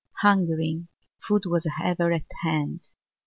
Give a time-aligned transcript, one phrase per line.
[0.23, 0.87] Hungering,
[1.19, 2.89] food was ever at hand.